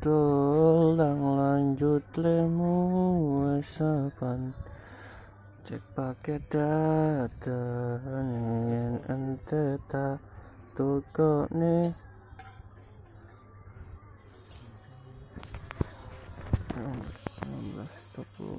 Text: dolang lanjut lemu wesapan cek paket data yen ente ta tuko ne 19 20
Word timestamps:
dolang 0.00 1.20
lanjut 1.36 2.00
lemu 2.16 2.76
wesapan 3.44 4.56
cek 5.68 5.84
paket 5.92 6.40
data 6.48 7.60
yen 8.72 8.96
ente 9.04 9.76
ta 9.92 10.16
tuko 10.72 11.44
ne 11.52 11.92
19 16.74 17.84
20 18.38 18.44